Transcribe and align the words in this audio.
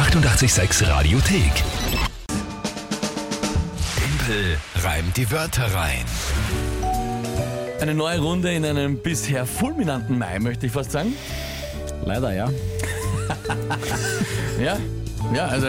886 0.00 0.88
Radiothek. 0.88 1.52
Tempel 3.98 4.56
reimt 4.82 5.14
die 5.14 5.30
Wörter 5.30 5.66
rein. 5.74 6.06
Eine 7.82 7.94
neue 7.94 8.18
Runde 8.18 8.50
in 8.50 8.64
einem 8.64 8.96
bisher 8.96 9.44
fulminanten 9.44 10.18
Mai, 10.18 10.38
möchte 10.38 10.64
ich 10.64 10.72
fast 10.72 10.92
sagen. 10.92 11.12
Leider, 12.06 12.32
ja. 12.32 12.48
Ja, 14.58 14.78
ja, 15.34 15.46
also 15.46 15.68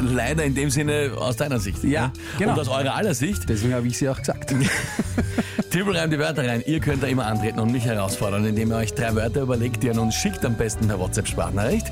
leider 0.00 0.44
in 0.44 0.54
dem 0.54 0.70
Sinne 0.70 1.12
aus 1.16 1.36
deiner 1.36 1.60
Sicht. 1.60 1.84
Ja, 1.84 2.12
genau. 2.38 2.52
Und 2.52 2.60
aus 2.60 2.68
eurer 2.68 2.94
aller 2.94 3.14
Sicht. 3.14 3.48
Deswegen 3.48 3.74
habe 3.74 3.86
ich 3.86 3.98
sie 3.98 4.08
auch 4.08 4.18
gesagt. 4.18 4.54
Tippel 5.70 5.96
reimt 5.96 6.12
die 6.12 6.18
Wörter 6.18 6.46
rein. 6.46 6.62
Ihr 6.66 6.80
könnt 6.80 7.02
da 7.02 7.06
immer 7.06 7.26
antreten 7.26 7.58
und 7.58 7.70
mich 7.70 7.84
herausfordern, 7.84 8.44
indem 8.46 8.70
ihr 8.70 8.76
euch 8.76 8.94
drei 8.94 9.14
Wörter 9.14 9.42
überlegt, 9.42 9.82
die 9.82 9.88
ihr 9.88 10.00
uns 10.00 10.14
schickt, 10.14 10.44
am 10.44 10.56
besten 10.56 10.88
per 10.88 10.98
WhatsApp-Sprachnachricht. 10.98 11.86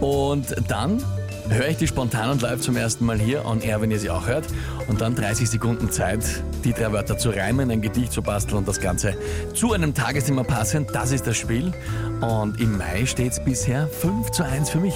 Und 0.00 0.54
dann 0.68 1.02
höre 1.48 1.68
ich 1.68 1.76
die 1.78 1.86
spontan 1.86 2.30
und 2.30 2.42
live 2.42 2.60
zum 2.60 2.76
ersten 2.76 3.04
Mal 3.04 3.18
hier 3.18 3.44
on 3.46 3.60
air, 3.60 3.80
wenn 3.80 3.90
ihr 3.90 3.98
sie 3.98 4.10
auch 4.10 4.26
hört. 4.26 4.44
Und 4.86 5.00
dann 5.00 5.14
30 5.14 5.48
Sekunden 5.48 5.90
Zeit, 5.90 6.20
die 6.64 6.72
drei 6.72 6.92
Wörter 6.92 7.18
zu 7.18 7.30
reimen, 7.30 7.70
ein 7.70 7.80
Gedicht 7.82 8.12
zu 8.12 8.22
basteln 8.22 8.58
und 8.58 8.68
das 8.68 8.80
Ganze 8.80 9.14
zu 9.54 9.72
einem 9.72 9.94
Tagesthema 9.94 10.44
passen. 10.44 10.86
Das 10.92 11.10
ist 11.10 11.26
das 11.26 11.36
Spiel. 11.36 11.72
Und 12.20 12.60
im 12.60 12.76
Mai 12.78 13.06
steht 13.06 13.32
es 13.32 13.40
bisher 13.40 13.88
5 13.88 14.30
zu 14.30 14.44
1 14.44 14.70
für 14.70 14.78
mich. 14.78 14.94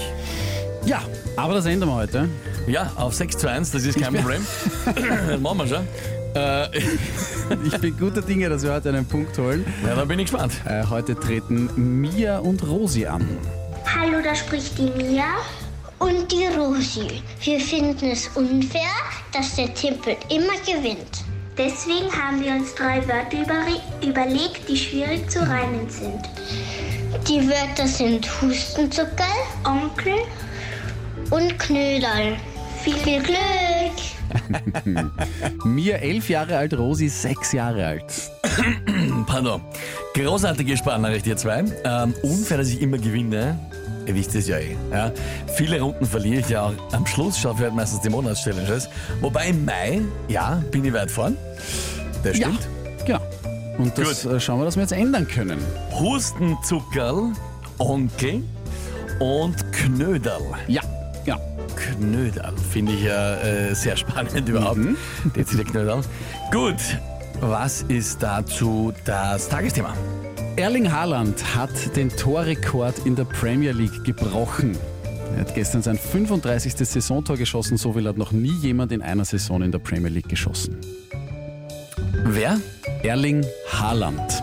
Ja, 0.85 1.01
aber 1.37 1.55
das 1.55 1.67
ändern 1.67 1.89
wir 1.89 1.95
heute. 1.95 2.29
Ja, 2.67 2.93
auf 2.97 3.15
6 3.15 3.39
zu 3.39 3.49
1, 3.49 3.71
das 3.71 3.85
ist 3.85 4.01
kein 4.01 4.15
Problem. 4.23 4.45
das 5.29 5.41
machen 5.41 5.59
wir 5.59 5.67
schon. 5.67 5.87
Äh, 6.35 6.69
Ich 7.65 7.77
bin 7.79 7.99
guter 7.99 8.23
Dinge, 8.23 8.49
dass 8.49 8.63
wir 8.63 8.73
heute 8.73 8.89
einen 8.89 9.05
Punkt 9.05 9.37
holen. 9.37 9.67
ja, 9.87 9.95
da 9.95 10.05
bin 10.07 10.19
ich 10.19 10.31
gespannt. 10.31 10.55
Äh, 10.65 10.85
heute 10.89 11.15
treten 11.15 12.01
Mia 12.01 12.39
und 12.39 12.67
Rosi 12.67 13.05
an. 13.07 13.27
Hallo, 13.87 14.21
da 14.23 14.35
spricht 14.35 14.79
die 14.79 14.91
Mia 14.91 15.25
und 15.99 16.31
die 16.31 16.47
Rosi. 16.47 17.23
Wir 17.41 17.61
finden 17.61 18.11
es 18.11 18.29
unfair, 18.29 18.91
dass 19.33 19.57
der 19.57 19.73
Tippel 19.75 20.17
immer 20.29 20.57
gewinnt. 20.67 21.25
Deswegen 21.59 22.11
haben 22.11 22.43
wir 22.43 22.53
uns 22.53 22.75
drei 22.75 23.07
Wörter 23.07 23.39
überlegt, 24.03 24.69
die 24.69 24.77
schwierig 24.77 25.31
zu 25.31 25.41
reimen 25.41 25.89
sind. 25.89 26.23
Die 27.29 27.47
Wörter 27.47 27.87
sind 27.87 28.27
Hustenzuckerl, 28.41 29.27
Onkel 29.65 30.19
und 31.31 31.59
Knödel. 31.59 32.37
Viel 32.83 33.23
Glück! 33.23 33.93
Mia 35.65 35.97
elf 35.97 36.29
Jahre 36.31 36.57
alt, 36.57 36.75
Rosi 36.75 37.09
sechs 37.09 37.53
Jahre 37.53 37.87
alt. 37.87 38.33
Pardon. 39.27 39.61
Großartige 40.15 40.77
Sprachnachricht, 40.77 41.27
ihr 41.27 41.37
zwei. 41.37 41.65
Ähm, 41.85 42.15
unfair, 42.23 42.59
dass 42.59 42.69
ich 42.69 42.81
immer 42.81 42.99
gewinne. 42.99 43.59
Ihr 44.07 44.15
wisst 44.17 44.35
es 44.35 44.49
ja 44.49 44.59
eh. 44.59 44.77
Ja. 44.91 45.13
Viele 45.55 45.81
Runden 45.81 46.05
verliere 46.05 46.41
ich 46.41 46.49
ja 46.49 46.63
auch. 46.67 46.73
Am 46.93 47.07
Schluss 47.07 47.39
schaffe 47.39 47.59
ich 47.59 47.63
halt 47.65 47.75
meistens 47.75 48.01
die 48.01 48.09
Monatschallenges. 48.11 48.89
Wobei 49.21 49.49
im 49.49 49.65
Mai, 49.65 50.01
ja, 50.29 50.61
bin 50.73 50.85
ich 50.85 50.93
weit 50.93 51.11
vorn. 51.11 51.37
Das 52.25 52.37
Ja, 52.37 52.49
stimmt. 52.49 52.69
genau. 53.07 53.21
Und 53.79 53.97
das 53.97 54.25
Gut. 54.25 54.33
äh, 54.33 54.41
schauen 54.41 54.61
wir, 54.61 54.65
dass 54.65 54.77
wir 54.77 54.83
jetzt 54.83 54.93
ändern 54.93 55.27
können. 55.29 55.59
Hustenzuckerl, 55.93 57.33
Onkel 57.79 58.43
und 59.21 59.73
Knödel. 59.73 60.33
Ja, 60.69 60.83
genau. 61.25 61.39
Knödel 61.77 62.43
finde 62.71 62.93
ich 62.93 63.05
ja 63.05 63.37
äh, 63.37 63.75
sehr 63.75 63.97
spannend 63.97 64.49
überhaupt. 64.49 64.77
Mhm. 64.79 64.97
Dezidiert 65.37 65.69
Knödel. 65.71 66.01
Gut, 66.53 66.75
was 67.43 67.83
ist 67.89 68.23
dazu 68.23 68.93
das 69.05 69.49
Tagesthema? 69.49 69.95
Erling 70.57 70.91
Haaland 70.93 71.57
hat 71.57 71.71
den 71.97 72.09
Torrekord 72.11 72.95
in 73.05 73.17
der 73.17 73.25
Premier 73.25 73.73
League 73.73 74.05
gebrochen. 74.05 74.77
Er 75.35 75.41
hat 75.41 75.55
gestern 75.55 75.83
sein 75.83 75.99
35. 75.99 76.75
Saisontor 76.75 77.37
geschossen, 77.37 77.77
so 77.79 77.93
viel 77.95 78.07
hat 78.07 78.17
noch 78.19 78.33
nie 78.33 78.53
jemand 78.61 78.93
in 78.93 79.03
einer 79.03 79.25
Saison 79.25 79.63
in 79.63 79.73
der 79.73 79.79
Premier 79.79 80.11
League 80.11 80.29
geschossen. 80.29 80.77
Wer? 82.25 82.61
Erling 83.03 83.45
Haaland, 83.73 84.43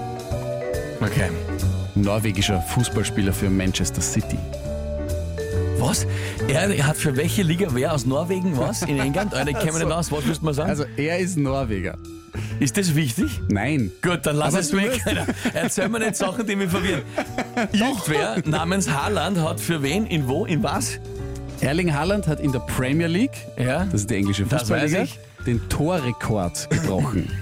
Okay. 1.01 1.29
norwegischer 1.95 2.61
Fußballspieler 2.61 3.31
für 3.31 3.49
Manchester 3.49 4.01
City. 4.01 4.37
Was? 5.77 6.05
Er, 6.49 6.85
hat 6.85 6.97
für 6.97 7.15
welche 7.15 7.41
Liga 7.41 7.67
wer 7.71 7.93
aus 7.93 8.05
Norwegen 8.05 8.57
was? 8.57 8.81
In 8.81 8.99
England? 8.99 9.33
Ich 9.33 9.57
kenne 9.59 9.71
mich 9.71 9.83
nicht 9.85 9.91
aus. 9.91 10.11
Was 10.11 10.25
müsste 10.25 10.43
man 10.43 10.53
sagen? 10.53 10.69
Also 10.69 10.83
er 10.97 11.19
ist 11.19 11.37
Norweger. 11.37 11.97
Ist 12.59 12.77
das 12.77 12.95
wichtig? 12.95 13.41
Nein. 13.49 13.91
Gut, 14.01 14.19
dann 14.23 14.35
lass 14.35 14.53
Aber 14.53 14.59
es 14.59 14.73
weg. 14.75 15.01
Erzähl 15.53 15.89
mir 15.89 15.99
nicht 15.99 16.15
Sachen, 16.15 16.45
die 16.45 16.55
mich 16.55 16.69
verwirren. 16.69 17.03
Irgendwer 17.71 18.37
namens 18.45 18.89
Haaland 18.89 19.37
hat 19.39 19.59
für 19.59 19.81
wen, 19.83 20.05
in 20.05 20.27
wo, 20.27 20.45
in 20.45 20.63
was? 20.63 20.99
Erling 21.61 21.93
Haaland 21.93 22.27
hat 22.27 22.39
in 22.39 22.51
der 22.51 22.59
Premier 22.59 23.07
League, 23.07 23.35
Ja. 23.57 23.85
das 23.85 24.01
ist 24.01 24.09
die 24.09 24.15
englische 24.15 24.45
Fußballliga, 24.45 25.05
den 25.45 25.67
Torrekord 25.69 26.69
gebrochen. 26.69 27.29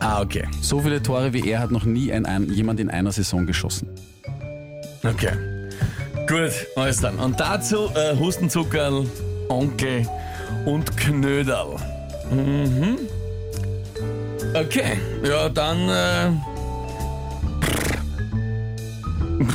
Ah, 0.00 0.20
okay. 0.20 0.44
so 0.60 0.80
viele 0.80 1.02
Tore 1.02 1.32
wie 1.32 1.48
er 1.48 1.60
hat 1.60 1.70
noch 1.70 1.86
nie 1.86 2.12
ein, 2.12 2.26
ein, 2.26 2.50
jemand 2.50 2.78
in 2.78 2.90
einer 2.90 3.10
Saison 3.10 3.46
geschossen. 3.46 3.88
Okay. 5.02 5.30
Gut, 6.28 6.52
alles 6.76 6.98
dann. 7.00 7.18
Und 7.18 7.40
dazu 7.40 7.88
äh, 7.94 8.14
Hustenzuckerl, 8.18 9.06
Onkel 9.48 10.06
und 10.66 10.94
Knödel. 10.98 11.76
Mhm. 12.30 12.98
Okay, 14.54 14.98
ja, 15.24 15.48
dann. 15.48 15.88
Äh, 15.88 16.30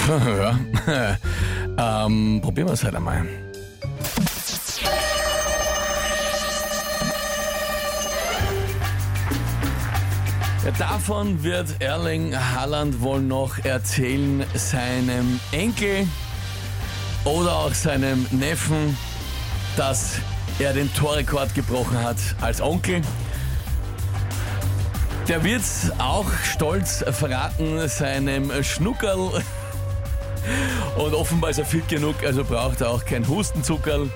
ja. 0.37 0.59
ähm, 2.05 2.41
probieren 2.41 2.67
wir 2.67 2.73
es 2.73 2.83
halt 2.83 2.95
einmal. 2.95 3.25
Ja, 10.65 10.71
davon 10.77 11.41
wird 11.43 11.81
Erling 11.81 12.35
Haaland 12.35 12.99
wohl 12.99 13.21
noch 13.21 13.57
erzählen 13.63 14.43
seinem 14.53 15.39
Enkel 15.53 16.05
oder 17.23 17.55
auch 17.55 17.73
seinem 17.73 18.27
Neffen, 18.31 18.97
dass 19.77 20.15
er 20.59 20.73
den 20.73 20.93
Torrekord 20.93 21.55
gebrochen 21.55 22.03
hat 22.03 22.17
als 22.41 22.59
Onkel. 22.59 23.01
Der 25.29 25.43
wird 25.43 25.61
auch 25.99 26.27
stolz 26.43 27.05
verraten 27.11 27.87
seinem 27.87 28.51
Schnuckerl. 28.63 29.43
Und 30.97 31.13
offenbar 31.13 31.51
ist 31.51 31.59
er 31.59 31.65
fit 31.65 31.87
genug, 31.87 32.15
also 32.23 32.43
braucht 32.43 32.81
er 32.81 32.89
auch 32.89 33.05
kein 33.05 33.27
Hustenzuckerl. 33.27 34.09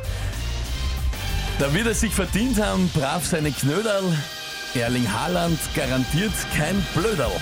Da 1.59 1.71
wird 1.71 1.85
er 1.85 1.93
sich 1.93 2.11
verdient 2.11 2.59
haben, 2.59 2.89
brav 2.95 3.23
seine 3.23 3.51
Knödel. 3.51 4.17
Erling 4.73 5.07
Haaland 5.13 5.59
garantiert 5.75 6.33
kein 6.57 6.83
Blöderl. 6.95 7.39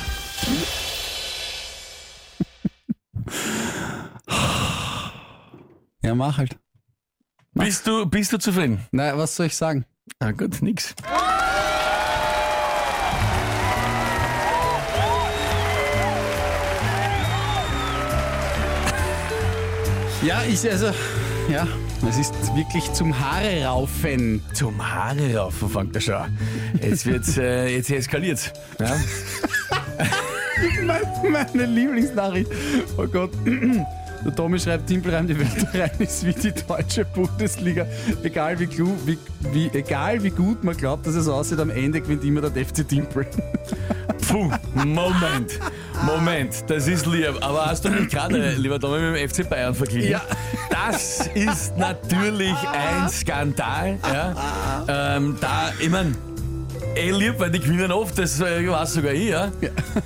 Ja, 6.04 6.14
mach 6.14 6.38
halt. 6.38 6.58
Bist 7.54 7.88
du, 7.88 8.06
bist 8.06 8.34
du 8.34 8.38
zufrieden? 8.38 8.86
Na, 8.92 9.18
was 9.18 9.38
soll 9.38 9.46
ich 9.46 9.56
sagen? 9.56 9.86
Ah 10.20 10.32
gut, 10.32 10.62
nix. 10.62 10.94
Ja, 20.24 20.44
ich, 20.48 20.70
also, 20.70 20.92
ja, 21.50 21.68
es 22.08 22.20
ist 22.20 22.34
wirklich 22.56 22.94
zum 22.94 23.18
Haare 23.20 23.66
raufen. 23.66 24.42
Zum 24.54 24.80
Haare 24.80 25.36
raufen 25.36 25.68
fängt 25.68 25.96
er 25.96 26.02
schon. 26.02 26.14
an. 26.14 26.38
Jetzt 26.80 27.08
wird's, 27.08 27.38
äh, 27.38 27.76
jetzt 27.76 27.90
eskaliert's. 27.90 28.54
Ja? 28.80 28.96
Meine 31.32 31.66
Lieblingsnachricht. 31.66 32.52
Oh 32.98 33.08
Gott. 33.08 33.32
Der 34.24 34.36
Tommy 34.36 34.60
schreibt, 34.60 34.86
Timpelreim, 34.86 35.26
die 35.26 35.40
Welt 35.40 35.68
rein 35.74 35.90
ist 35.98 36.24
wie 36.24 36.34
die 36.34 36.54
deutsche 36.68 37.04
Bundesliga. 37.04 37.88
Egal 38.22 38.60
wie, 38.60 38.70
wie, 38.70 39.18
wie, 39.52 39.72
egal 39.74 40.22
wie 40.22 40.30
gut 40.30 40.64
man 40.64 40.78
glaubt, 40.78 41.08
dass 41.08 41.16
es 41.16 41.28
aussieht, 41.28 41.60
am 41.60 41.72
Ende 41.72 42.00
gewinnt 42.00 42.24
immer 42.24 42.42
der 42.42 42.64
FC 42.64 42.88
Timpel. 42.88 43.26
Puh, 44.32 44.50
Moment, 44.76 45.60
Moment, 46.06 46.64
das 46.68 46.88
ist 46.88 47.06
lieb. 47.06 47.34
Aber 47.42 47.66
hast 47.66 47.84
du 47.84 47.90
nicht 47.90 48.12
gerade, 48.12 48.54
lieber 48.54 48.80
Tommy, 48.80 49.00
mit 49.00 49.20
dem 49.20 49.30
FC 49.30 49.50
Bayern 49.50 49.76
verglichen? 49.76 50.12
Ja. 50.12 50.22
Das 50.70 51.28
ist 51.34 51.78
natürlich 51.78 52.56
ein 52.72 53.10
Skandal. 53.10 54.00
Ja? 54.04 54.86
Ähm, 54.88 55.38
da, 55.42 55.74
ich 55.80 55.90
mein, 55.90 56.16
eh 56.96 57.12
lieb, 57.12 57.36
weil 57.40 57.52
die 57.52 57.60
gewinnen 57.60 57.92
oft, 57.92 58.18
das 58.18 58.40
äh, 58.40 58.66
weiß 58.66 58.94
sogar 58.94 59.12
ich, 59.12 59.30
ja? 59.30 59.52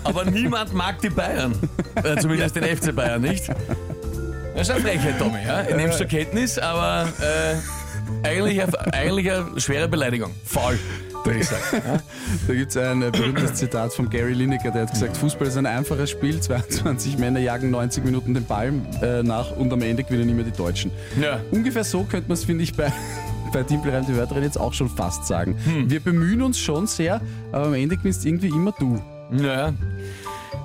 Aber 0.03 0.25
niemand 0.25 0.73
mag 0.73 0.99
die 1.01 1.09
Bayern. 1.09 1.53
Äh, 2.03 2.17
zumindest 2.17 2.55
den 2.55 2.63
FC 2.63 2.95
Bayern 2.95 3.21
nicht. 3.21 3.47
Das 4.55 4.69
ist 4.69 4.71
eine 4.71 4.81
Frechheit, 4.81 5.19
Tommy. 5.19 5.39
Ja? 5.45 5.61
Ich 5.61 5.75
nehme 5.75 5.89
es 5.89 5.97
zur 5.97 6.07
Kenntnis, 6.07 6.57
aber 6.57 7.07
äh, 7.21 8.27
eigentlich, 8.27 8.61
eine, 8.61 8.93
eigentlich 8.93 9.31
eine 9.31 9.61
schwere 9.61 9.87
Beleidigung. 9.87 10.33
Faul. 10.45 10.79
Würde 11.25 11.39
ich 11.39 11.47
sagen. 11.47 11.63
Ja? 11.73 11.99
Da 12.47 12.53
gibt 12.53 12.71
es 12.71 12.77
ein 12.77 13.01
äh, 13.01 13.11
berühmtes 13.11 13.55
Zitat 13.55 13.93
von 13.93 14.09
Gary 14.09 14.33
Lineker, 14.33 14.71
der 14.71 14.83
hat 14.83 14.91
gesagt, 14.91 15.17
Fußball 15.17 15.47
ist 15.47 15.57
ein 15.57 15.65
einfaches 15.65 16.09
Spiel, 16.09 16.39
22 16.39 17.17
Männer 17.17 17.39
jagen 17.39 17.71
90 17.71 18.03
Minuten 18.05 18.33
den 18.33 18.45
Ball 18.45 18.73
äh, 19.01 19.23
nach 19.23 19.51
und 19.55 19.71
am 19.73 19.81
Ende 19.81 20.03
gewinnen 20.03 20.29
immer 20.29 20.43
die 20.43 20.51
Deutschen. 20.51 20.91
Ja. 21.21 21.39
Ungefähr 21.51 21.83
so 21.83 22.03
könnte 22.03 22.27
man 22.27 22.35
es, 22.35 22.43
finde 22.43 22.63
ich, 22.63 22.73
bei, 22.73 22.91
bei 23.53 23.63
Timpelreim 23.63 24.05
die 24.05 24.15
Wörterin 24.15 24.43
jetzt 24.43 24.59
auch 24.59 24.73
schon 24.73 24.89
fast 24.89 25.25
sagen. 25.25 25.55
Wir 25.87 25.99
bemühen 25.99 26.41
uns 26.41 26.59
schon 26.59 26.87
sehr, 26.87 27.21
aber 27.51 27.67
am 27.67 27.73
Ende 27.73 27.97
gewinnst 27.97 28.25
irgendwie 28.25 28.49
immer 28.49 28.73
du. 28.79 29.01
Ja. 29.31 29.73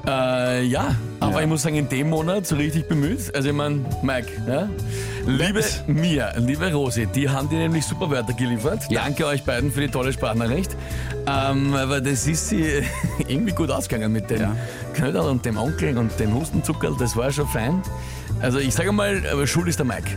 Äh, 0.07 0.65
ja, 0.65 0.95
aber 1.21 1.33
Ja. 1.37 1.41
ich 1.43 1.47
muss 1.47 1.63
sagen, 1.63 1.77
in 1.77 1.89
dem 1.89 2.11
Monat 2.11 2.47
so 2.47 2.57
richtig 2.57 2.89
bemüht. 2.89 3.35
Also 3.35 3.49
ich 3.49 3.55
meine, 3.55 3.85
Mike, 4.03 4.29
ja? 4.49 4.69
liebe 5.27 5.63
Mia, 5.87 6.33
liebe 6.39 6.73
Rosi, 6.73 7.07
die 7.07 7.29
haben 7.29 7.49
dir 7.49 7.59
nämlich 7.59 7.85
super 7.85 8.11
Wörter 8.11 8.33
geliefert. 8.33 8.83
Danke 8.91 9.27
euch 9.27 9.45
beiden 9.45 9.71
für 9.71 9.83
die 9.83 9.89
tolle 9.89 10.13
Sprachnachricht. 10.13 10.75
Ähm, 11.27 11.75
aber 11.75 12.01
das 12.01 12.27
ist 12.27 12.49
sie 12.49 12.83
irgendwie 13.29 13.53
gut 13.53 13.71
ausgegangen 13.71 14.13
mit 14.13 14.31
dem 14.31 14.41
Ja. 14.41 14.57
Knödel 14.95 15.21
und 15.21 15.45
dem 15.45 15.57
Onkel 15.59 15.97
und 15.99 16.19
dem 16.19 16.35
Hustenzuckerl, 16.35 16.97
das 16.99 17.17
war 17.17 17.31
schon 17.31 17.47
fein. 17.49 17.83
Also 18.41 18.59
ich 18.59 18.75
sage 18.75 18.93
mal, 18.93 19.21
schuld 19.47 19.69
ist 19.69 19.79
der 19.79 19.87
Mike. 19.87 20.17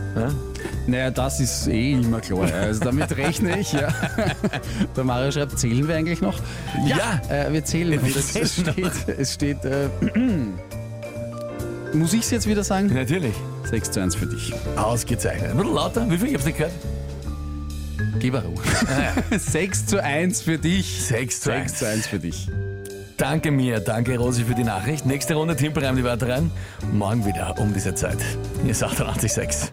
Ja? 0.86 0.90
Naja, 0.90 1.10
das 1.10 1.40
ist 1.40 1.66
eh 1.68 1.92
immer 1.92 2.20
klar. 2.20 2.52
Also 2.52 2.80
damit 2.80 3.16
rechne 3.16 3.58
ich, 3.58 3.72
ja. 3.72 3.88
Der 4.96 5.04
Mario 5.04 5.30
schreibt, 5.30 5.58
zählen 5.58 5.86
wir 5.86 5.96
eigentlich 5.96 6.20
noch? 6.20 6.38
Ja. 6.86 7.20
Äh, 7.28 7.52
wir 7.52 7.64
zählen. 7.64 8.00
Wir 8.02 8.16
es, 8.16 8.36
es 8.36 8.60
steht, 8.60 9.08
es 9.18 9.34
steht 9.34 9.64
äh, 9.64 9.88
muss 11.94 12.12
ich 12.12 12.20
es 12.20 12.30
jetzt 12.30 12.46
wieder 12.46 12.64
sagen? 12.64 12.92
Natürlich. 12.92 13.34
6 13.64 13.90
zu 13.92 14.02
1 14.02 14.14
für 14.16 14.26
dich. 14.26 14.52
Ausgezeichnet. 14.76 15.50
Ein 15.50 15.56
bisschen 15.56 15.74
lauter, 15.74 16.10
wie 16.10 16.18
viel? 16.18 16.28
Ich 16.28 16.34
hab's 16.34 16.44
nicht 16.44 16.58
gehört. 16.58 16.72
Gib 18.18 18.34
Ruhe. 18.34 18.54
6 19.38 19.86
zu 19.86 20.02
1 20.02 20.42
für 20.42 20.58
dich. 20.58 21.04
6 21.04 21.40
zu 21.40 21.52
1. 21.52 21.70
6 21.70 21.78
zu 21.78 21.88
1 21.88 22.06
für 22.06 22.18
dich. 22.18 22.48
Danke 23.16 23.50
mir, 23.52 23.80
danke 23.80 24.18
Rosi 24.18 24.44
für 24.44 24.54
die 24.54 24.64
Nachricht. 24.64 25.06
Nächste 25.06 25.34
Runde 25.34 25.54
Timpelreim 25.54 25.96
die 25.96 26.04
Wörter 26.04 26.28
rein. 26.28 26.50
Morgen 26.92 27.24
wieder 27.24 27.58
um 27.58 27.72
diese 27.72 27.94
Zeit. 27.94 28.18
Hier 28.62 28.72
ist 28.72 28.82
886. 28.82 29.72